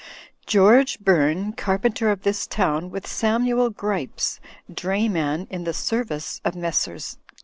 "George 0.47 0.97
Bum, 1.05 1.53
car 1.53 1.77
penter 1.77 2.11
of 2.11 2.23
this 2.23 2.47
town, 2.47 2.89
with 2.89 3.05
Samuel 3.05 3.69
Gripes, 3.69 4.39
dra)anan 4.67 5.45
in 5.51 5.63
the 5.63 5.75
service 5.75 6.41
of 6.43 6.55
Messrs. 6.55 7.17